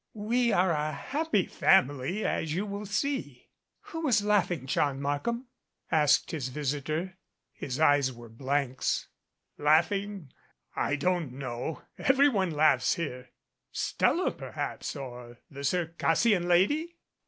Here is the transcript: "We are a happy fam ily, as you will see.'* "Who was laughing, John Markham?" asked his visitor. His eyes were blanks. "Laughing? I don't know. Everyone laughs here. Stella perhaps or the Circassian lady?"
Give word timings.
"We 0.15 0.51
are 0.51 0.71
a 0.71 0.93
happy 0.93 1.45
fam 1.45 1.91
ily, 1.91 2.25
as 2.25 2.55
you 2.55 2.65
will 2.65 2.87
see.'* 2.87 3.51
"Who 3.81 3.99
was 4.01 4.23
laughing, 4.25 4.65
John 4.65 4.99
Markham?" 4.99 5.45
asked 5.91 6.31
his 6.31 6.47
visitor. 6.49 7.19
His 7.51 7.79
eyes 7.79 8.11
were 8.11 8.27
blanks. 8.27 9.09
"Laughing? 9.59 10.33
I 10.75 10.95
don't 10.95 11.33
know. 11.33 11.83
Everyone 11.99 12.49
laughs 12.49 12.95
here. 12.95 13.29
Stella 13.71 14.31
perhaps 14.31 14.95
or 14.95 15.37
the 15.51 15.63
Circassian 15.63 16.47
lady?" 16.47 16.95